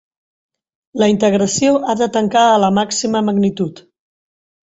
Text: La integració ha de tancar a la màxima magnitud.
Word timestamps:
La 1.01 1.09
integració 1.11 1.75
ha 1.85 1.95
de 2.01 2.09
tancar 2.15 2.47
a 2.53 2.57
la 2.65 2.71
màxima 2.79 3.23
magnitud. 3.27 3.83